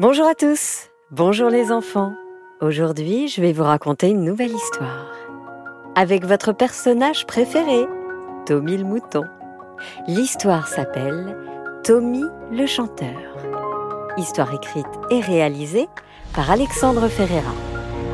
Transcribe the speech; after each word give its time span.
Bonjour 0.00 0.28
à 0.28 0.36
tous, 0.36 0.90
bonjour 1.10 1.50
les 1.50 1.72
enfants. 1.72 2.12
Aujourd'hui, 2.60 3.26
je 3.26 3.40
vais 3.40 3.52
vous 3.52 3.64
raconter 3.64 4.06
une 4.06 4.22
nouvelle 4.22 4.52
histoire. 4.52 5.08
Avec 5.96 6.24
votre 6.24 6.52
personnage 6.52 7.26
préféré, 7.26 7.84
Tommy 8.46 8.76
le 8.76 8.84
mouton. 8.84 9.24
L'histoire 10.06 10.68
s'appelle 10.68 11.36
Tommy 11.82 12.22
le 12.52 12.64
chanteur. 12.66 13.18
Histoire 14.16 14.54
écrite 14.54 14.86
et 15.10 15.20
réalisée 15.20 15.88
par 16.32 16.48
Alexandre 16.48 17.08
Ferreira. 17.08 17.54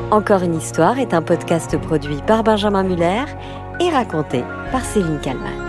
Encore 0.09 0.41
une 0.41 0.55
histoire 0.55 0.97
est 0.97 1.13
un 1.13 1.21
podcast 1.21 1.77
produit 1.77 2.17
par 2.25 2.43
Benjamin 2.43 2.81
Muller 2.81 3.25
et 3.79 3.91
raconté 3.91 4.43
par 4.71 4.83
Céline 4.83 5.19
Kalman. 5.19 5.64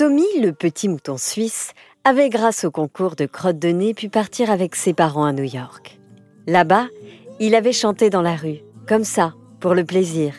Tommy, 0.00 0.24
le 0.40 0.54
petit 0.54 0.88
mouton 0.88 1.18
suisse, 1.18 1.72
avait 2.04 2.30
grâce 2.30 2.64
au 2.64 2.70
concours 2.70 3.16
de 3.16 3.26
crotte 3.26 3.58
de 3.58 3.68
nez 3.68 3.92
pu 3.92 4.08
partir 4.08 4.50
avec 4.50 4.74
ses 4.74 4.94
parents 4.94 5.26
à 5.26 5.34
New 5.34 5.44
York. 5.44 6.00
Là-bas, 6.46 6.86
il 7.38 7.54
avait 7.54 7.74
chanté 7.74 8.08
dans 8.08 8.22
la 8.22 8.34
rue, 8.34 8.60
comme 8.88 9.04
ça, 9.04 9.34
pour 9.60 9.74
le 9.74 9.84
plaisir, 9.84 10.32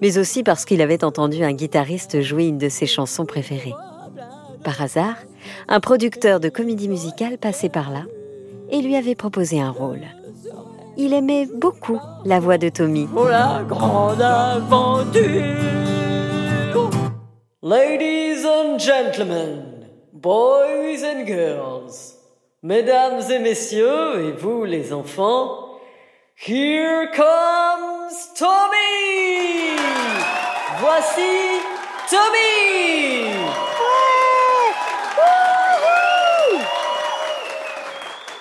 mais 0.00 0.16
aussi 0.16 0.42
parce 0.42 0.64
qu'il 0.64 0.80
avait 0.80 1.04
entendu 1.04 1.44
un 1.44 1.52
guitariste 1.52 2.22
jouer 2.22 2.46
une 2.46 2.56
de 2.56 2.70
ses 2.70 2.86
chansons 2.86 3.26
préférées. 3.26 3.74
Par 4.64 4.80
hasard, 4.80 5.16
un 5.68 5.80
producteur 5.80 6.40
de 6.40 6.48
comédie 6.48 6.88
musicale 6.88 7.36
passait 7.36 7.68
par 7.68 7.90
là 7.90 8.04
et 8.70 8.80
lui 8.80 8.96
avait 8.96 9.14
proposé 9.14 9.60
un 9.60 9.70
rôle. 9.70 10.00
Il 10.96 11.12
aimait 11.12 11.46
beaucoup 11.54 12.00
la 12.24 12.40
voix 12.40 12.56
de 12.56 12.70
Tommy. 12.70 13.06
Oh 13.14 13.28
la 13.28 13.64
grande 13.68 14.22
aventure 14.22 16.03
Ladies 17.64 18.44
and 18.44 18.78
gentlemen, 18.78 19.88
boys 20.12 21.02
and 21.02 21.26
girls, 21.26 22.14
mesdames 22.62 23.30
et 23.30 23.38
messieurs, 23.38 24.22
et 24.22 24.32
vous 24.32 24.66
les 24.66 24.92
enfants, 24.92 25.80
here 26.36 27.10
comes 27.16 28.12
Tommy! 28.36 29.78
Voici 30.78 31.62
Tommy! 32.10 33.32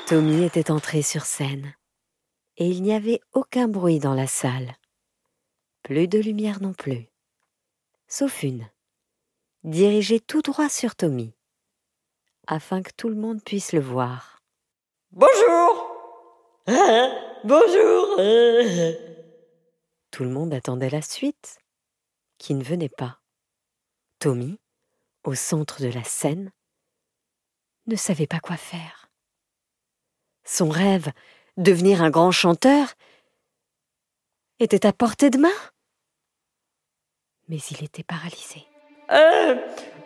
Tommy 0.05 0.43
était 0.43 0.69
entré 0.69 1.01
sur 1.01 1.23
scène 1.23 1.73
et 2.57 2.67
il 2.67 2.83
n'y 2.83 2.93
avait 2.93 3.21
aucun 3.31 3.69
bruit 3.69 3.99
dans 3.99 4.15
la 4.15 4.27
salle. 4.27 4.75
Plus 5.81 6.09
de 6.09 6.19
lumière 6.19 6.61
non 6.61 6.73
plus, 6.73 7.07
sauf 8.09 8.43
une, 8.43 8.67
dirigée 9.63 10.19
tout 10.19 10.41
droit 10.41 10.67
sur 10.69 10.95
Tommy, 10.95 11.33
afin 12.47 12.81
que 12.81 12.91
tout 12.95 13.07
le 13.07 13.15
monde 13.15 13.41
puisse 13.43 13.71
le 13.71 13.79
voir. 13.79 14.41
Bonjour 15.11 15.89
Bonjour 17.45 18.17
Tout 20.11 20.23
le 20.23 20.29
monde 20.29 20.53
attendait 20.53 20.89
la 20.89 21.01
suite, 21.01 21.59
qui 22.37 22.55
ne 22.55 22.63
venait 22.63 22.89
pas. 22.89 23.19
Tommy, 24.19 24.59
au 25.23 25.35
centre 25.35 25.81
de 25.81 25.87
la 25.87 26.03
scène, 26.03 26.51
ne 27.87 27.95
savait 27.95 28.27
pas 28.27 28.39
quoi 28.39 28.57
faire. 28.57 29.09
Son 30.43 30.69
rêve, 30.69 31.11
devenir 31.57 32.01
un 32.01 32.09
grand 32.09 32.31
chanteur, 32.31 32.93
était 34.59 34.85
à 34.85 34.93
portée 34.93 35.29
de 35.29 35.37
main. 35.37 35.49
Mais 37.47 37.57
il 37.71 37.83
était 37.83 38.03
paralysé. 38.03 38.65
Euh, 39.11 39.55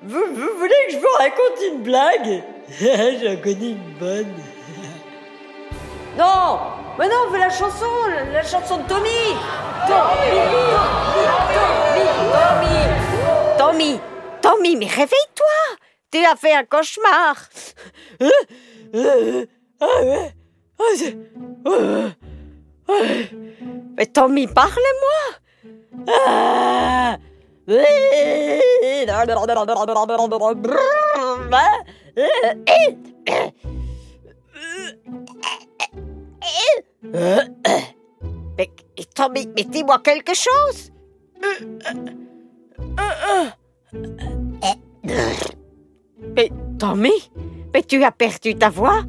vous, 0.02 0.26
vous 0.34 0.58
voulez 0.58 0.73
que 0.88 0.94
je 0.94 0.98
vous 0.98 1.06
raconte 1.17 1.62
une 1.72 1.84
blague? 1.84 2.42
J'en 2.80 3.38
connais 3.42 3.72
une 3.72 3.94
bonne. 4.00 4.28
non 6.18 6.59
Mais 6.97 7.07
non, 7.07 7.30
mais 7.31 7.40
la 7.40 7.50
chanson, 7.50 7.86
la, 8.31 8.44
chanson 8.44 8.78
de 8.78 8.84
Tommy. 8.88 9.09
Tommy 9.88 10.38
Tommy 11.18 12.06
Tommy 13.57 13.57
Tommy 13.57 14.00
Tommy, 14.41 14.75
mais 14.75 14.88
réveille-toi. 14.88 15.46
Tu 16.12 16.24
as 16.25 16.36
fait 16.36 16.53
un 16.53 16.63
cauchemar. 16.63 17.36
Tommy 18.19 18.31
Euh, 18.96 19.46
euh. 19.81 20.30
Mais 23.97 24.06
Tommy, 24.06 24.47
parle-moi. 24.47 25.36
Ah 26.09 27.18
Mais 27.67 29.05
dis-moi 39.66 40.00
quelque 40.00 40.33
chose. 40.33 40.91
Mais 46.35 46.50
Tommy 46.79 47.31
Mais 47.73 47.83
tu 47.83 48.03
as 48.03 48.11
perdu 48.11 48.56
ta 48.56 48.69
voix 48.69 49.03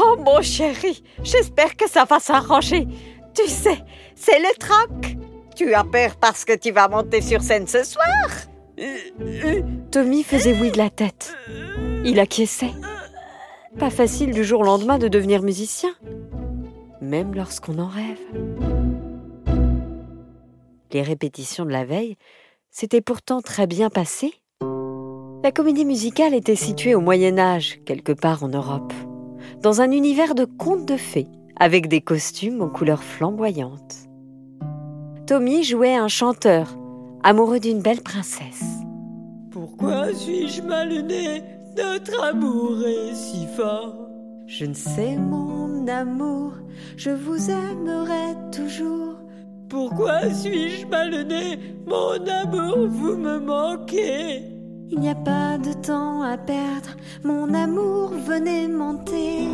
Oh 0.00 0.16
mon 0.18 0.42
chéri, 0.42 1.02
j'espère 1.22 1.76
que 1.76 1.88
ça 1.88 2.04
va 2.04 2.20
s'arranger. 2.20 2.86
Tu 3.34 3.46
sais, 3.48 3.78
c'est 4.14 4.38
le 4.38 4.58
troc. 4.58 5.16
Tu 5.56 5.74
as 5.74 5.84
peur 5.84 6.16
parce 6.16 6.44
que 6.44 6.54
tu 6.54 6.70
vas 6.70 6.88
monter 6.88 7.20
sur 7.20 7.42
scène 7.42 7.66
ce 7.66 7.82
soir 7.82 8.06
Tommy 9.90 10.22
faisait 10.22 10.52
oui 10.60 10.70
de 10.70 10.78
la 10.78 10.90
tête. 10.90 11.34
Il 12.04 12.20
acquiesçait. 12.20 12.72
Pas 13.78 13.90
facile 13.90 14.32
du 14.32 14.44
jour 14.44 14.60
au 14.60 14.64
lendemain 14.64 14.98
de 14.98 15.08
devenir 15.08 15.42
musicien, 15.42 15.90
même 17.00 17.34
lorsqu'on 17.34 17.78
en 17.78 17.88
rêve. 17.88 18.18
Les 20.92 21.02
répétitions 21.02 21.64
de 21.64 21.70
la 21.70 21.84
veille 21.84 22.16
s'étaient 22.70 23.00
pourtant 23.00 23.40
très 23.40 23.66
bien 23.66 23.90
passées. 23.90 24.34
La 25.44 25.52
comédie 25.52 25.84
musicale 25.84 26.34
était 26.34 26.56
située 26.56 26.96
au 26.96 27.00
Moyen 27.00 27.38
Âge, 27.38 27.78
quelque 27.84 28.10
part 28.10 28.42
en 28.42 28.48
Europe, 28.48 28.92
dans 29.62 29.80
un 29.80 29.92
univers 29.92 30.34
de 30.34 30.44
contes 30.44 30.84
de 30.84 30.96
fées, 30.96 31.28
avec 31.54 31.86
des 31.86 32.00
costumes 32.00 32.60
aux 32.60 32.68
couleurs 32.68 33.04
flamboyantes. 33.04 34.08
Tommy 35.28 35.62
jouait 35.62 35.94
un 35.94 36.08
chanteur, 36.08 36.76
amoureux 37.22 37.60
d'une 37.60 37.80
belle 37.80 38.00
princesse. 38.00 38.64
Pourquoi 39.52 40.12
suis-je 40.12 40.60
mal 40.62 40.88
né 41.06 41.44
Notre 41.76 42.20
amour 42.24 42.84
est 42.84 43.14
si 43.14 43.46
fort. 43.56 43.94
Je 44.48 44.64
ne 44.64 44.74
sais, 44.74 45.16
mon 45.16 45.86
amour, 45.86 46.54
je 46.96 47.10
vous 47.10 47.48
aimerai 47.48 48.34
toujours. 48.50 49.14
Pourquoi 49.68 50.30
suis-je 50.30 50.84
mal 50.86 51.28
né 51.28 51.60
Mon 51.86 52.26
amour, 52.26 52.88
vous 52.88 53.16
me 53.16 53.38
manquez. 53.38 54.57
Il 54.90 55.00
n'y 55.00 55.10
a 55.10 55.14
pas 55.14 55.58
de 55.58 55.72
temps 55.74 56.22
à 56.22 56.38
perdre, 56.38 56.96
mon 57.22 57.52
amour, 57.52 58.10
venez 58.26 58.68
monter. 58.68 59.48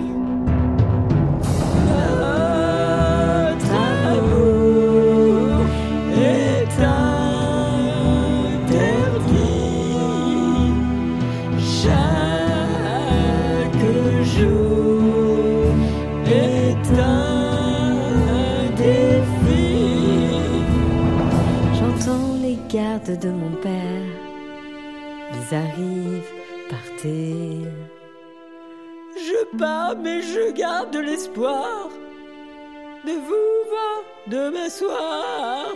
De 33.04 33.12
vous 33.12 33.68
voir 33.68 34.02
demain 34.26 34.70
soir. 34.70 35.66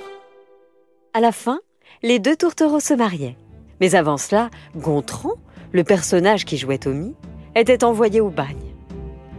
À 1.12 1.20
la 1.20 1.32
fin, 1.32 1.60
les 2.02 2.19
deux 2.19 2.36
tourtereaux 2.36 2.80
se 2.80 2.94
mariaient. 2.94 3.36
Mais 3.80 3.94
avant 3.94 4.16
cela, 4.16 4.48
Gontran, 4.76 5.34
le 5.72 5.84
personnage 5.84 6.46
qui 6.46 6.56
jouait 6.56 6.78
Tommy, 6.78 7.14
était 7.54 7.84
envoyé 7.84 8.20
au 8.22 8.30
bagne. 8.30 8.75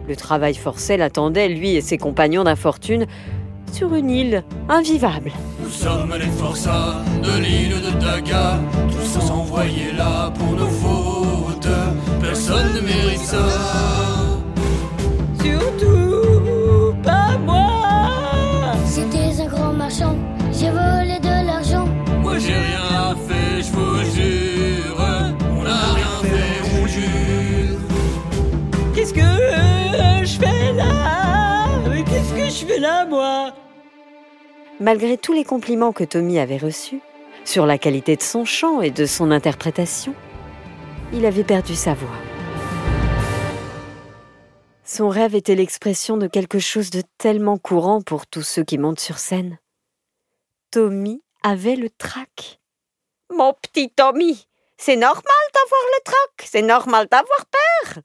Le 0.08 0.16
travail 0.16 0.54
forcé 0.54 0.98
l'attendait, 0.98 1.50
lui 1.50 1.76
et 1.76 1.82
ses 1.82 1.98
compagnons 1.98 2.44
d'infortune, 2.44 3.08
sur 3.74 3.96
une 3.96 4.10
île 4.12 4.44
invivable. 4.68 5.32
Nous 5.62 5.70
sommes 5.70 6.16
les 6.16 6.30
forçats 6.30 7.04
de 7.24 7.42
l'île 7.42 7.82
de 7.82 8.00
Daga, 8.00 8.60
tous 8.92 9.32
envoyés 9.32 9.94
là 9.98 10.32
pour 10.38 10.52
nos 10.54 10.68
fautes. 10.68 11.68
Personne 12.22 12.74
ne 12.76 12.82
mérite 12.82 13.20
ça. 13.20 14.09
Malgré 34.82 35.18
tous 35.18 35.34
les 35.34 35.44
compliments 35.44 35.92
que 35.92 36.06
Tommy 36.06 36.40
avait 36.40 36.58
reçus 36.58 37.02
sur 37.44 37.66
la 37.66 37.78
qualité 37.78 38.16
de 38.16 38.22
son 38.22 38.46
chant 38.46 38.82
et 38.82 38.92
de 38.92 39.06
son 39.06 39.30
interprétation, 39.30 40.16
il 41.12 41.26
avait 41.26 41.44
perdu 41.44 41.76
sa 41.76 41.94
voix. 41.94 42.16
Son 44.86 45.10
rêve 45.10 45.36
était 45.36 45.56
l'expression 45.56 46.16
de 46.16 46.28
quelque 46.28 46.60
chose 46.60 46.92
de 46.92 47.04
tellement 47.18 47.58
courant 47.58 48.02
pour 48.02 48.26
tous 48.26 48.44
ceux 48.44 48.64
qui 48.64 48.78
montent 48.78 49.02
sur 49.02 49.18
scène. 49.18 49.60
Tommy 50.72 51.22
avait 51.44 51.76
le 51.76 51.90
trac. 51.90 52.62
Mon 53.36 53.54
petit 53.54 53.90
Tommy, 53.90 54.48
c'est 54.78 54.96
normal 54.96 55.24
d'avoir 55.54 55.82
le 55.98 56.04
trac, 56.06 56.46
c'est 56.50 56.62
normal 56.62 57.08
d'avoir 57.12 57.46
peur. 57.48 58.02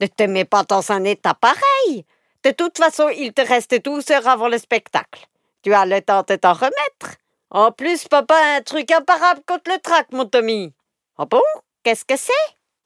Ne 0.00 0.06
te 0.06 0.22
mets 0.22 0.46
pas 0.46 0.64
dans 0.64 0.90
un 0.90 1.04
état 1.04 1.34
pareil. 1.34 2.06
De 2.44 2.50
toute 2.50 2.78
façon, 2.78 3.10
il 3.10 3.34
te 3.34 3.42
reste 3.42 3.84
12 3.84 4.10
heures 4.12 4.28
avant 4.28 4.48
le 4.48 4.56
spectacle. 4.56 5.28
Tu 5.62 5.74
as 5.74 5.86
le 5.86 6.00
temps 6.00 6.24
de 6.26 6.36
t'en 6.36 6.52
remettre. 6.52 7.16
En 7.50 7.72
plus, 7.72 8.06
papa 8.08 8.34
a 8.34 8.56
un 8.58 8.60
truc 8.60 8.90
imparable 8.90 9.40
contre 9.46 9.70
le 9.70 9.78
trac, 9.78 10.06
mon 10.12 10.26
Tommy. 10.26 10.72
Ah 11.16 11.24
bon? 11.24 11.42
Qu'est-ce 11.82 12.04
que 12.04 12.16
c'est? 12.16 12.32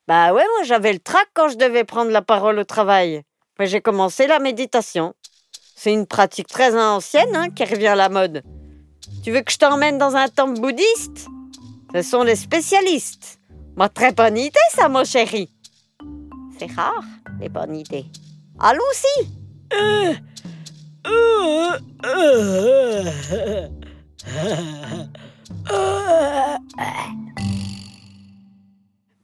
Bah 0.09 0.33
ouais, 0.33 0.45
moi 0.57 0.65
j'avais 0.65 0.93
le 0.93 0.99
trac 0.99 1.29
quand 1.35 1.49
je 1.49 1.57
devais 1.57 1.85
prendre 1.85 2.11
la 2.11 2.23
parole 2.23 2.59
au 2.59 2.65
travail. 2.65 3.23
Mais 3.59 3.67
j'ai 3.67 3.81
commencé 3.81 4.27
la 4.27 4.39
méditation. 4.39 5.15
C'est 5.77 5.93
une 5.93 6.07
pratique 6.07 6.49
très 6.49 6.77
ancienne 6.77 7.35
hein, 7.35 7.51
qui 7.51 7.65
revient 7.65 7.89
à 7.89 7.97
la 7.97 8.09
mode. 8.09 8.43
Tu 9.25 9.33
veux 9.33 9.41
que 9.43 9.53
je 9.53 9.59
t'emmène 9.59 9.99
dans 9.99 10.17
un 10.17 10.29
temple 10.29 10.61
bouddhiste? 10.61 11.27
Ce 11.95 12.03
sont 12.03 12.23
les 12.23 12.37
spécialistes. 12.37 13.39
Ma 13.77 13.89
très 13.89 14.13
bonne 14.13 14.39
idée, 14.39 14.59
ça, 14.71 14.89
mon 14.89 15.05
chéri. 15.05 15.53
C'est 16.59 16.71
rare, 16.73 17.05
les 17.41 17.49
bonnes 17.49 17.75
idées. 17.75 18.07
Allons-y. 18.59 19.27
Euh. 19.75 20.15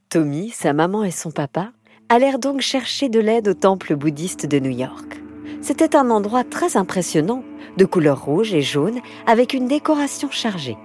Tommy, 0.09 0.49
sa 0.49 0.73
maman 0.73 1.03
et 1.03 1.11
son 1.11 1.31
papa 1.31 1.71
allèrent 2.09 2.39
donc 2.39 2.61
chercher 2.61 3.09
de 3.09 3.19
l'aide 3.19 3.47
au 3.47 3.53
temple 3.53 3.95
bouddhiste 3.95 4.45
de 4.47 4.59
New 4.59 4.71
York. 4.71 5.21
C'était 5.61 5.95
un 5.95 6.09
endroit 6.09 6.43
très 6.43 6.77
impressionnant, 6.77 7.43
de 7.77 7.85
couleur 7.85 8.23
rouge 8.23 8.53
et 8.53 8.61
jaune, 8.61 8.99
avec 9.27 9.53
une 9.53 9.67
décoration 9.67 10.31
chargée. 10.31 10.77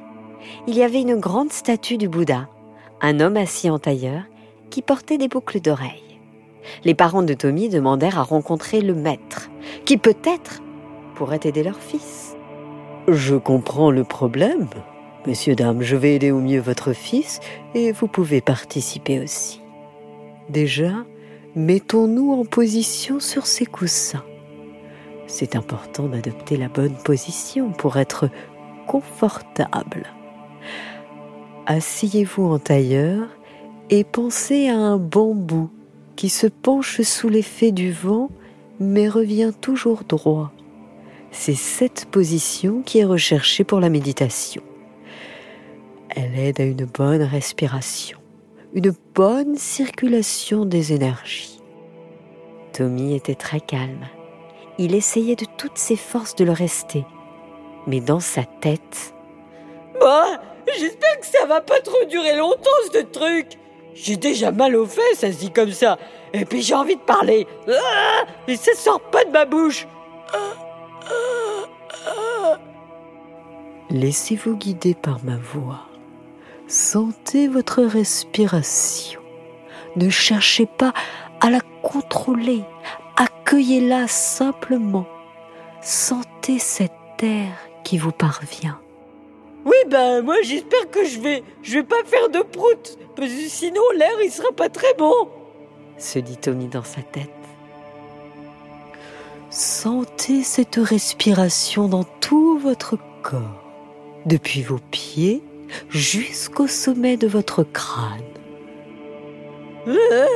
Il 0.66 0.74
y 0.74 0.82
avait 0.82 1.00
une 1.00 1.16
grande 1.16 1.52
statue 1.52 1.96
du 1.96 2.08
Bouddha, 2.08 2.48
un 3.00 3.20
homme 3.20 3.36
assis 3.36 3.70
en 3.70 3.78
tailleur 3.78 4.24
qui 4.70 4.82
portait 4.82 5.18
des 5.18 5.28
boucles 5.28 5.60
d'oreilles. 5.60 6.20
Les 6.84 6.94
parents 6.94 7.22
de 7.22 7.34
Tommy 7.34 7.68
demandèrent 7.68 8.18
à 8.18 8.22
rencontrer 8.22 8.80
le 8.80 8.94
maître, 8.94 9.48
qui 9.84 9.96
peut-être 9.96 10.60
pourrait 11.14 11.40
aider 11.44 11.62
leur 11.62 11.78
fils. 11.78 12.36
Je 13.08 13.36
comprends 13.36 13.90
le 13.90 14.04
problème. 14.04 14.68
Messieurs, 15.26 15.54
dames, 15.54 15.82
je 15.82 15.96
vais 15.96 16.14
aider 16.14 16.30
au 16.30 16.40
mieux 16.40 16.60
votre 16.60 16.92
fils 16.92 17.40
et 17.74 17.92
vous 17.92 18.08
pouvez 18.08 18.40
participer 18.40 19.20
aussi. 19.20 19.62
Déjà, 20.48 20.92
mettons-nous 21.54 22.32
en 22.32 22.44
position 22.44 23.20
sur 23.20 23.46
ces 23.46 23.64
coussins. 23.64 24.24
C'est 25.26 25.56
important 25.56 26.04
d'adopter 26.04 26.56
la 26.56 26.68
bonne 26.68 26.96
position 26.96 27.70
pour 27.70 27.96
être 27.96 28.28
confortable. 28.86 30.06
Asseyez-vous 31.66 32.44
en 32.44 32.58
tailleur 32.58 33.28
et 33.88 34.04
pensez 34.04 34.68
à 34.68 34.76
un 34.76 34.98
bambou 34.98 35.70
qui 36.16 36.28
se 36.28 36.46
penche 36.46 37.00
sous 37.00 37.28
l'effet 37.28 37.72
du 37.72 37.90
vent 37.90 38.28
mais 38.80 39.08
revient 39.08 39.52
toujours 39.60 40.04
droit. 40.04 40.52
C'est 41.36 41.56
cette 41.56 42.06
position 42.06 42.80
qui 42.82 43.00
est 43.00 43.04
recherchée 43.04 43.64
pour 43.64 43.80
la 43.80 43.90
méditation. 43.90 44.62
Elle 46.08 46.38
aide 46.38 46.60
à 46.60 46.64
une 46.64 46.84
bonne 46.84 47.22
respiration, 47.22 48.18
une 48.72 48.94
bonne 49.14 49.56
circulation 49.56 50.64
des 50.64 50.92
énergies. 50.92 51.60
Tommy 52.72 53.16
était 53.16 53.34
très 53.34 53.60
calme. 53.60 54.06
Il 54.78 54.94
essayait 54.94 55.34
de 55.34 55.44
toutes 55.58 55.76
ses 55.76 55.96
forces 55.96 56.36
de 56.36 56.44
le 56.44 56.52
rester. 56.52 57.04
Mais 57.88 58.00
dans 58.00 58.20
sa 58.20 58.44
tête... 58.44 59.12
Bah, 60.00 60.40
j'espère 60.78 61.20
que 61.20 61.26
ça 61.26 61.46
va 61.46 61.60
pas 61.60 61.80
trop 61.80 62.04
durer 62.08 62.36
longtemps, 62.36 62.70
ce 62.92 62.98
truc. 62.98 63.58
J'ai 63.92 64.16
déjà 64.16 64.52
mal 64.52 64.76
aux 64.76 64.86
fesses, 64.86 65.36
dit 65.36 65.50
comme 65.50 65.72
ça. 65.72 65.98
Et 66.32 66.44
puis 66.44 66.62
j'ai 66.62 66.74
envie 66.74 66.96
de 66.96 67.00
parler. 67.00 67.46
Ah, 67.68 68.24
et 68.46 68.56
ça 68.56 68.72
sort 68.74 69.00
pas 69.00 69.24
de 69.24 69.30
ma 69.30 69.44
bouche. 69.44 69.86
Laissez-vous 73.90 74.56
guider 74.56 74.94
par 74.94 75.22
ma 75.24 75.36
voix. 75.36 75.86
Sentez 76.66 77.46
votre 77.46 77.82
respiration. 77.82 79.20
Ne 79.96 80.10
cherchez 80.10 80.66
pas 80.66 80.92
à 81.40 81.50
la 81.50 81.60
contrôler. 81.82 82.64
Accueillez-la 83.16 84.08
simplement. 84.08 85.06
Sentez 85.80 86.58
cet 86.58 86.90
air 87.22 87.52
qui 87.84 87.98
vous 87.98 88.10
parvient. 88.10 88.80
Oui, 89.64 89.76
ben 89.88 90.22
moi 90.22 90.36
j'espère 90.42 90.90
que 90.90 91.04
je 91.04 91.20
vais, 91.20 91.42
je 91.62 91.74
vais 91.74 91.84
pas 91.84 92.02
faire 92.04 92.28
de 92.28 92.40
prout, 92.40 92.98
parce 93.16 93.30
que 93.30 93.48
sinon 93.48 93.82
l'air 93.96 94.20
il 94.22 94.30
sera 94.30 94.50
pas 94.52 94.68
très 94.68 94.92
bon. 94.94 95.28
Se 95.96 96.18
dit 96.18 96.36
Tommy 96.36 96.66
dans 96.66 96.82
sa 96.82 97.02
tête. 97.02 97.30
Sentez 99.54 100.42
cette 100.42 100.74
respiration 100.74 101.86
dans 101.86 102.02
tout 102.02 102.58
votre 102.58 102.98
corps, 103.22 103.62
depuis 104.26 104.62
vos 104.62 104.80
pieds 104.90 105.44
jusqu'au 105.90 106.66
sommet 106.66 107.16
de 107.16 107.28
votre 107.28 107.62
crâne. 107.62 108.20
Euh, 109.86 110.26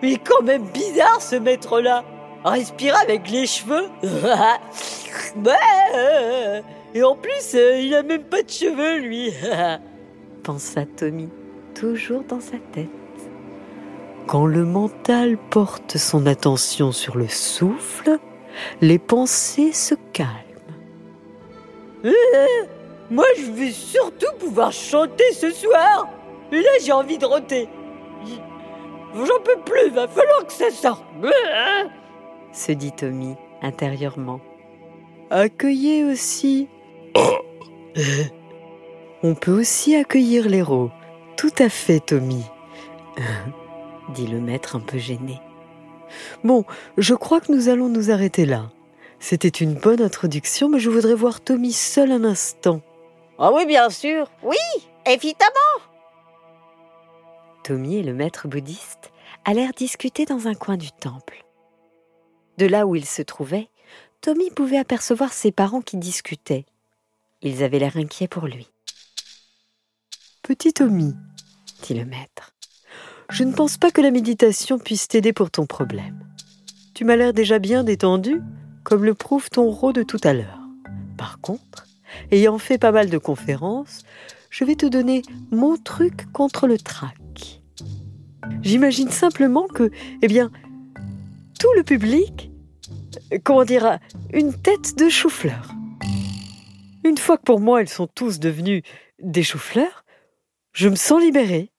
mais 0.00 0.16
quand 0.16 0.42
même 0.42 0.64
bizarre 0.72 1.20
ce 1.20 1.36
maître-là. 1.36 2.02
Respirer 2.46 2.96
avec 2.96 3.30
les 3.30 3.46
cheveux. 3.46 3.90
Et 6.94 7.02
en 7.02 7.14
plus, 7.14 7.54
euh, 7.54 7.78
il 7.78 7.94
a 7.94 8.02
même 8.02 8.24
pas 8.24 8.42
de 8.42 8.48
cheveux, 8.48 9.00
lui. 9.00 9.34
Pensa 10.44 10.86
Tommy, 10.86 11.28
toujours 11.74 12.24
dans 12.26 12.40
sa 12.40 12.56
tête. 12.72 12.88
Quand 14.26 14.46
le 14.46 14.64
mental 14.64 15.36
porte 15.36 15.98
son 15.98 16.24
attention 16.24 16.90
sur 16.90 17.18
le 17.18 17.28
souffle, 17.28 18.18
les 18.80 18.98
pensées 18.98 19.72
se 19.72 19.94
calment. 20.12 20.30
Euh, 22.04 22.10
moi, 23.10 23.24
je 23.38 23.50
veux 23.50 23.70
surtout 23.70 24.34
pouvoir 24.38 24.72
chanter 24.72 25.32
ce 25.32 25.50
soir. 25.50 26.08
Et 26.50 26.60
là, 26.60 26.70
j'ai 26.84 26.92
envie 26.92 27.18
de 27.18 27.26
roter. 27.26 27.68
J'en 29.14 29.40
peux 29.44 29.60
plus, 29.64 29.90
va 29.90 30.08
falloir 30.08 30.46
que 30.46 30.52
ça 30.52 30.70
sorte. 30.70 31.04
Se 32.52 32.72
dit 32.72 32.92
Tommy 32.92 33.36
intérieurement. 33.60 34.40
Accueillez 35.30 36.04
aussi 36.04 36.68
On 39.22 39.34
peut 39.34 39.52
aussi 39.52 39.94
accueillir 39.94 40.48
l'héros. 40.48 40.90
Tout 41.36 41.52
à 41.58 41.68
fait, 41.68 42.00
Tommy. 42.00 42.44
dit 44.14 44.26
le 44.26 44.40
maître 44.40 44.76
un 44.76 44.80
peu 44.80 44.98
gêné. 44.98 45.40
Bon, 46.44 46.64
je 46.98 47.14
crois 47.14 47.40
que 47.40 47.52
nous 47.52 47.68
allons 47.68 47.88
nous 47.88 48.10
arrêter 48.10 48.46
là. 48.46 48.70
C'était 49.18 49.48
une 49.48 49.74
bonne 49.74 50.02
introduction, 50.02 50.68
mais 50.68 50.80
je 50.80 50.90
voudrais 50.90 51.14
voir 51.14 51.40
Tommy 51.40 51.72
seul 51.72 52.10
un 52.10 52.24
instant. 52.24 52.80
Ah 53.38 53.52
oui, 53.52 53.66
bien 53.66 53.88
sûr. 53.88 54.30
Oui, 54.42 54.56
évidemment. 55.06 55.50
Tommy 57.62 57.96
et 57.96 58.02
le 58.02 58.14
maître 58.14 58.48
bouddhiste 58.48 59.12
allèrent 59.44 59.72
discuter 59.72 60.24
dans 60.24 60.48
un 60.48 60.54
coin 60.54 60.76
du 60.76 60.90
temple. 60.90 61.44
De 62.58 62.66
là 62.66 62.86
où 62.86 62.96
ils 62.96 63.06
se 63.06 63.22
trouvaient, 63.22 63.68
Tommy 64.20 64.50
pouvait 64.50 64.78
apercevoir 64.78 65.32
ses 65.32 65.52
parents 65.52 65.80
qui 65.80 65.96
discutaient. 65.96 66.66
Ils 67.42 67.62
avaient 67.62 67.78
l'air 67.78 67.96
inquiets 67.96 68.28
pour 68.28 68.46
lui. 68.46 68.68
Petit 70.42 70.72
Tommy, 70.72 71.14
dit 71.82 71.94
le 71.94 72.04
maître, 72.04 72.51
je 73.32 73.44
ne 73.44 73.52
pense 73.52 73.78
pas 73.78 73.90
que 73.90 74.02
la 74.02 74.10
méditation 74.10 74.78
puisse 74.78 75.08
t'aider 75.08 75.32
pour 75.32 75.50
ton 75.50 75.64
problème. 75.64 76.22
Tu 76.94 77.04
m'as 77.04 77.16
l'air 77.16 77.32
déjà 77.32 77.58
bien 77.58 77.82
détendu, 77.82 78.42
comme 78.84 79.04
le 79.04 79.14
prouve 79.14 79.48
ton 79.48 79.70
rôle 79.70 79.94
de 79.94 80.02
tout 80.02 80.20
à 80.22 80.34
l'heure. 80.34 80.60
Par 81.16 81.40
contre, 81.40 81.86
ayant 82.30 82.58
fait 82.58 82.76
pas 82.76 82.92
mal 82.92 83.08
de 83.08 83.16
conférences, 83.16 84.02
je 84.50 84.64
vais 84.64 84.74
te 84.74 84.84
donner 84.84 85.22
mon 85.50 85.78
truc 85.78 86.30
contre 86.32 86.66
le 86.66 86.76
trac. 86.76 87.62
J'imagine 88.60 89.10
simplement 89.10 89.66
que, 89.66 89.90
eh 90.20 90.28
bien, 90.28 90.50
tout 91.58 91.72
le 91.74 91.84
public, 91.84 92.50
comment 93.44 93.64
dire, 93.64 93.98
une 94.34 94.52
tête 94.52 94.98
de 94.98 95.08
chou-fleur. 95.08 95.72
Une 97.02 97.16
fois 97.16 97.38
que 97.38 97.44
pour 97.44 97.60
moi 97.60 97.80
ils 97.80 97.88
sont 97.88 98.06
tous 98.06 98.40
devenus 98.40 98.82
des 99.20 99.42
choux-fleurs, 99.42 100.04
je 100.74 100.90
me 100.90 100.96
sens 100.96 101.22
libérée. 101.22 101.71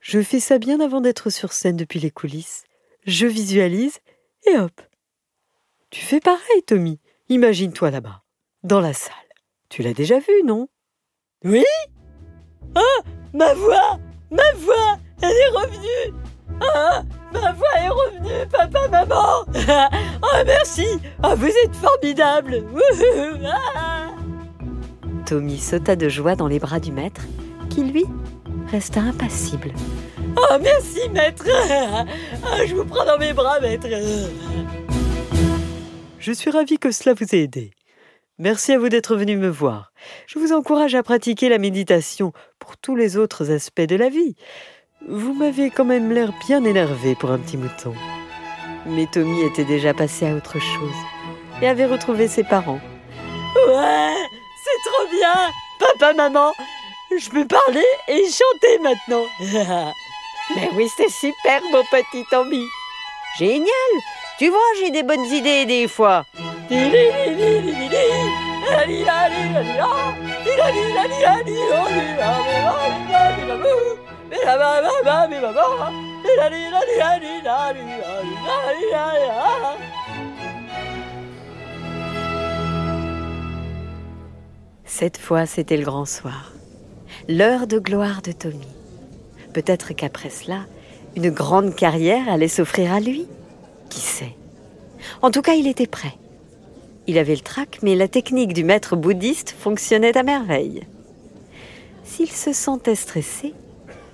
Je 0.00 0.20
fais 0.22 0.40
ça 0.40 0.58
bien 0.58 0.80
avant 0.80 1.00
d'être 1.00 1.30
sur 1.30 1.52
scène 1.52 1.76
depuis 1.76 2.00
les 2.00 2.10
coulisses. 2.10 2.64
Je 3.06 3.26
visualise 3.26 3.98
et 4.46 4.56
hop. 4.58 4.80
Tu 5.90 6.04
fais 6.04 6.20
pareil, 6.20 6.62
Tommy. 6.66 7.00
Imagine-toi 7.28 7.90
là-bas, 7.90 8.22
dans 8.62 8.80
la 8.80 8.92
salle. 8.92 9.14
Tu 9.68 9.82
l'as 9.82 9.94
déjà 9.94 10.18
vu, 10.18 10.42
non? 10.44 10.68
Oui? 11.44 11.64
Ah! 12.74 13.02
Ma 13.34 13.54
voix! 13.54 13.98
Ma 14.30 14.52
voix! 14.56 14.98
Elle 15.22 15.30
est 15.30 15.48
revenue! 15.48 16.14
Ah! 16.60 17.02
Ma 17.32 17.52
voix 17.52 17.74
est 17.78 17.88
revenue, 17.88 18.46
papa, 18.50 18.88
maman! 18.88 19.44
Ah 20.30 20.42
merci! 20.44 20.86
Ah 21.22 21.34
vous 21.36 21.46
êtes 21.46 21.74
formidables. 21.76 22.64
Tommy 25.26 25.58
sauta 25.58 25.94
de 25.96 26.08
joie 26.08 26.34
dans 26.34 26.48
les 26.48 26.58
bras 26.58 26.80
du 26.80 26.90
maître, 26.92 27.22
qui 27.70 27.84
lui 27.84 28.04
resta 28.70 29.00
impassible. 29.00 29.72
Oh 30.36 30.56
merci 30.60 31.08
maître 31.10 31.44
ah, 32.44 32.66
Je 32.66 32.74
vous 32.74 32.84
prends 32.84 33.04
dans 33.04 33.18
mes 33.18 33.32
bras 33.32 33.60
maître 33.60 33.88
Je 36.18 36.32
suis 36.32 36.50
ravi 36.50 36.78
que 36.78 36.90
cela 36.90 37.14
vous 37.14 37.34
ait 37.34 37.42
aidé. 37.42 37.70
Merci 38.38 38.72
à 38.72 38.78
vous 38.78 38.88
d'être 38.88 39.16
venu 39.16 39.36
me 39.36 39.48
voir. 39.48 39.92
Je 40.26 40.38
vous 40.38 40.52
encourage 40.52 40.94
à 40.94 41.02
pratiquer 41.02 41.48
la 41.48 41.58
méditation 41.58 42.32
pour 42.58 42.76
tous 42.76 42.94
les 42.94 43.16
autres 43.16 43.50
aspects 43.50 43.80
de 43.80 43.96
la 43.96 44.08
vie. 44.08 44.36
Vous 45.08 45.32
m'avez 45.32 45.70
quand 45.70 45.84
même 45.84 46.12
l'air 46.12 46.32
bien 46.46 46.62
énervé 46.64 47.14
pour 47.16 47.30
un 47.30 47.38
petit 47.38 47.56
mouton. 47.56 47.94
Mais 48.86 49.06
Tommy 49.06 49.42
était 49.42 49.64
déjà 49.64 49.92
passé 49.92 50.26
à 50.26 50.34
autre 50.34 50.60
chose 50.60 50.94
et 51.60 51.66
avait 51.66 51.86
retrouvé 51.86 52.28
ses 52.28 52.44
parents. 52.44 52.80
Ouais, 53.66 54.14
c'est 54.64 54.90
trop 54.90 55.10
bien 55.10 55.50
Papa, 55.78 56.14
maman, 56.14 56.52
je 57.16 57.30
peux 57.30 57.46
parler 57.46 57.86
et 58.08 58.24
chanter 58.24 58.78
maintenant. 58.80 59.24
Mais 60.56 60.70
oui, 60.74 60.88
c'est 60.96 61.10
super, 61.10 61.60
mon 61.72 61.82
petit 61.84 62.24
Tommy. 62.30 62.64
Génial 63.38 63.68
Tu 64.38 64.48
vois, 64.48 64.60
j'ai 64.80 64.90
des 64.90 65.02
bonnes 65.02 65.24
idées 65.26 65.66
des 65.66 65.88
fois. 65.88 66.24
Cette 84.84 85.18
fois, 85.18 85.46
c'était 85.46 85.76
le 85.76 85.84
grand 85.84 86.04
soir. 86.06 86.57
L'heure 87.30 87.66
de 87.66 87.78
gloire 87.78 88.22
de 88.22 88.32
Tommy. 88.32 88.56
Peut-être 89.52 89.92
qu'après 89.92 90.30
cela, 90.30 90.60
une 91.14 91.28
grande 91.28 91.74
carrière 91.74 92.26
allait 92.26 92.48
s'offrir 92.48 92.90
à 92.90 93.00
lui. 93.00 93.26
Qui 93.90 94.00
sait? 94.00 94.34
En 95.20 95.30
tout 95.30 95.42
cas, 95.42 95.52
il 95.52 95.66
était 95.66 95.86
prêt. 95.86 96.14
Il 97.06 97.18
avait 97.18 97.34
le 97.34 97.42
trac, 97.42 97.80
mais 97.82 97.96
la 97.96 98.08
technique 98.08 98.54
du 98.54 98.64
maître 98.64 98.96
bouddhiste 98.96 99.50
fonctionnait 99.50 100.16
à 100.16 100.22
merveille. 100.22 100.84
S'il 102.02 102.30
se 102.30 102.54
sentait 102.54 102.94
stressé, 102.94 103.52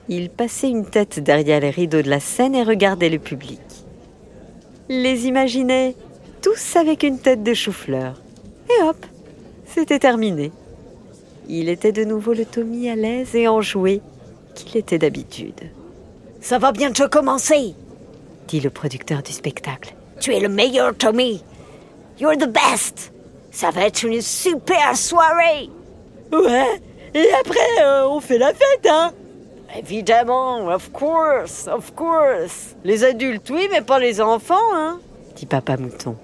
il 0.09 0.29
passait 0.29 0.71
une 0.71 0.85
tête 0.85 1.21
derrière 1.21 1.61
les 1.61 1.71
rideaux 1.71 2.03
de 2.03 2.11
la 2.11 2.19
scène 2.19 2.57
et 2.57 2.65
regardait 2.65 3.11
le 3.11 3.21
public. 3.21 3.61
Les 4.89 5.29
imaginait 5.29 5.95
tous 6.43 6.75
avec 6.75 7.05
une 7.05 7.21
tête 7.21 7.45
de 7.45 7.55
chou-fleur. 7.55 8.21
Et 8.69 8.83
hop, 8.83 9.07
c'était 9.67 10.01
terminé. 10.01 10.51
Il 11.49 11.69
était 11.69 11.93
de 11.93 12.05
nouveau 12.05 12.33
le 12.33 12.45
Tommy 12.45 12.89
à 12.89 12.97
l'aise 12.97 13.35
et 13.35 13.49
enjoué 13.49 14.01
qu'il 14.55 14.77
était 14.77 14.99
d'habitude. 14.99 15.61
Ça 16.41 16.59
va 16.59 16.73
bientôt 16.73 17.09
commencer, 17.09 17.75
dit 18.49 18.61
le 18.61 18.71
producteur 18.71 19.23
du 19.23 19.33
spectacle. 19.33 19.95
Tu 20.21 20.35
es 20.35 20.41
le 20.41 20.49
meilleur, 20.49 20.97
Tommy. 20.97 21.43
You're 22.21 22.37
the 22.37 22.49
best. 22.49 23.13
Ça 23.51 23.71
va 23.71 23.87
être 23.87 24.03
une 24.05 24.21
super 24.21 24.97
soirée. 24.97 25.69
Ouais, 26.33 26.81
et 27.15 27.27
après, 27.41 27.83
euh, 27.83 28.09
on 28.09 28.21
fait 28.21 28.39
la 28.39 28.53
fête, 28.53 28.89
hein 28.89 29.13
Évidemment, 29.77 30.67
of 30.69 30.91
course, 30.93 31.69
of 31.69 31.95
course. 31.95 32.77
Les 32.85 33.05
adultes, 33.05 33.51
oui, 33.51 33.69
mais 33.71 33.83
pas 33.83 33.99
les 33.99 34.21
enfants, 34.21 34.55
hein 34.73 34.99
dit 35.35 35.47
Papa 35.47 35.77
Mouton. 35.77 36.17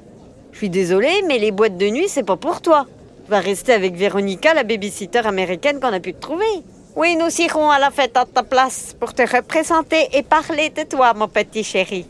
Je 0.52 0.58
suis 0.58 0.70
désolée, 0.70 1.22
mais 1.26 1.38
les 1.38 1.50
boîtes 1.50 1.76
de 1.76 1.86
nuit, 1.86 2.08
c'est 2.08 2.22
pas 2.22 2.36
pour 2.36 2.60
toi. 2.60 2.86
Vas 3.30 3.38
rester 3.38 3.72
avec 3.72 3.94
Véronica, 3.94 4.54
la 4.54 4.64
babysitter 4.64 5.25
américaine 5.25 5.78
qu'on 5.78 5.92
a 5.92 6.00
pu 6.00 6.14
te 6.14 6.20
trouver. 6.20 6.64
Oui, 6.96 7.14
nous 7.14 7.30
irons 7.40 7.70
à 7.70 7.78
la 7.78 7.92
fête 7.92 8.16
à 8.16 8.25
ta 8.25 8.42
place 8.42 8.96
pour 8.99 9.14
te 9.14 9.22
représenter 9.22 10.08
et 10.14 10.25
parler 10.25 10.70
de 10.70 10.82
toi, 10.82 11.14
mon 11.14 11.28
petit 11.28 11.62
chéri. 11.62 12.08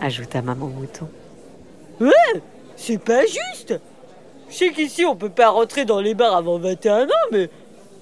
Ajouta 0.00 0.40
Maman 0.40 0.68
Mouton. 0.68 1.10
Ouais, 2.00 2.40
c'est 2.74 2.96
pas 2.96 3.26
juste. 3.26 3.78
Je 4.48 4.54
sais 4.56 4.70
qu'ici, 4.70 5.04
on 5.04 5.14
peut 5.14 5.28
pas 5.28 5.50
rentrer 5.50 5.84
dans 5.84 6.00
les 6.00 6.14
bars 6.14 6.34
avant 6.34 6.58
21 6.58 7.04
ans, 7.04 7.26
mais 7.32 7.50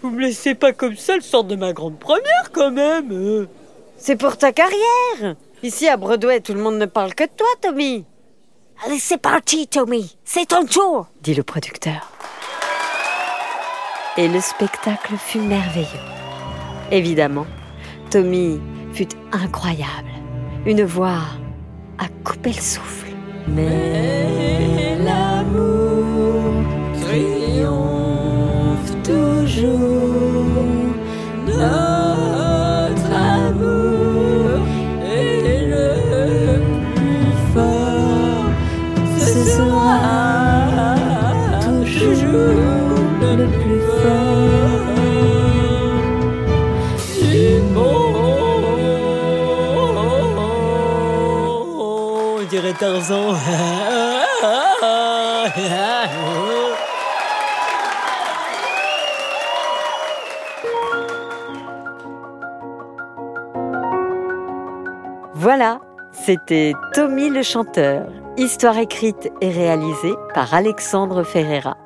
vous 0.00 0.10
me 0.10 0.20
laissez 0.20 0.54
pas 0.54 0.72
comme 0.72 0.96
ça 0.96 1.16
le 1.16 1.22
sort 1.22 1.42
de 1.42 1.56
ma 1.56 1.72
grande 1.72 1.98
première, 1.98 2.52
quand 2.52 2.70
même. 2.70 3.48
C'est 3.96 4.14
pour 4.14 4.36
ta 4.36 4.52
carrière. 4.52 5.34
Ici, 5.64 5.88
à 5.88 5.96
Broadway, 5.96 6.38
tout 6.38 6.54
le 6.54 6.60
monde 6.60 6.78
ne 6.78 6.86
parle 6.86 7.16
que 7.16 7.24
de 7.24 7.30
toi, 7.36 7.48
Tommy. 7.60 8.04
Allez, 8.86 9.00
c'est 9.00 9.18
parti, 9.18 9.66
Tommy. 9.66 10.16
C'est 10.24 10.46
ton 10.46 10.64
tour, 10.64 11.08
dit 11.20 11.34
le 11.34 11.42
producteur. 11.42 12.12
Et 14.20 14.26
le 14.26 14.40
spectacle 14.40 15.14
fut 15.16 15.38
merveilleux. 15.38 15.86
Évidemment, 16.90 17.46
Tommy 18.10 18.58
fut 18.92 19.06
incroyable. 19.30 20.10
Une 20.66 20.82
voix 20.82 21.20
à 21.98 22.08
couper 22.24 22.50
le 22.50 22.60
souffle. 22.60 23.12
Mais 23.46 24.17
Voilà, 65.34 65.80
c'était 66.12 66.72
Tommy 66.94 67.30
le 67.30 67.42
chanteur, 67.42 68.06
histoire 68.36 68.76
écrite 68.78 69.30
et 69.40 69.50
réalisée 69.50 70.14
par 70.34 70.52
Alexandre 70.52 71.22
Ferreira. 71.22 71.76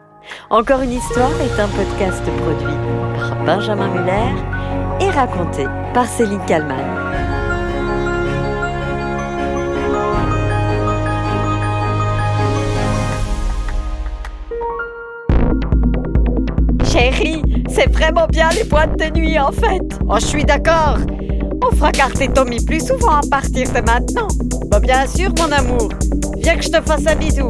Encore 0.50 0.80
une 0.80 0.92
histoire 0.92 1.32
est 1.40 1.60
un 1.60 1.68
podcast 1.68 2.22
produit 2.22 2.76
par 3.16 3.44
Benjamin 3.44 3.88
Muller 3.88 4.34
et 5.00 5.10
raconté 5.10 5.66
par 5.92 6.06
Céline 6.06 6.44
Kallmann. 6.46 7.01
Chérie, 16.92 17.40
c'est 17.70 17.90
vraiment 17.90 18.26
bien 18.26 18.50
les 18.50 18.64
boîtes 18.64 18.98
de 18.98 19.18
nuit 19.18 19.38
en 19.38 19.50
fait. 19.50 19.80
Oh, 20.10 20.16
je 20.20 20.26
suis 20.26 20.44
d'accord. 20.44 20.98
On 21.64 21.74
fera 21.74 21.90
carter 21.90 22.28
Tommy 22.28 22.62
plus 22.62 22.86
souvent 22.86 23.12
à 23.12 23.22
partir 23.30 23.66
de 23.72 23.80
maintenant. 23.80 24.28
Bah 24.66 24.78
bien 24.78 25.06
sûr, 25.06 25.32
mon 25.38 25.50
amour. 25.52 25.88
Viens 26.36 26.56
que 26.56 26.62
je 26.62 26.68
te 26.68 26.82
fasse 26.82 27.06
un 27.06 27.16
bisou. 27.16 27.48